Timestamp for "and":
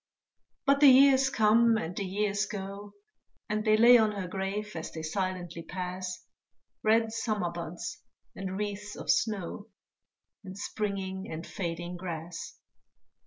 1.77-1.95, 3.47-3.63, 8.35-8.57, 10.43-10.57, 11.31-11.45